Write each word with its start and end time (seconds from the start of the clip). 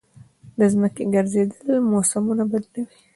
د 0.57 0.59
ځمکې 0.73 1.03
ګرځېدل 1.13 1.67
موسمونه 1.91 2.43
بدلوي. 2.51 2.83